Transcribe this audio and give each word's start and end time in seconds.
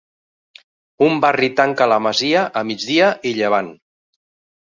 Un 1.07 1.19
barri 1.25 1.49
tanca 1.59 1.85
la 1.91 1.99
masia 2.07 2.45
a 2.61 2.63
migdia 2.71 3.09
i 3.33 3.35
llevant. 3.41 3.69